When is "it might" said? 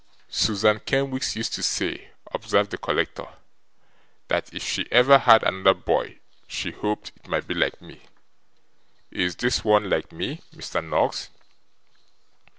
7.15-7.45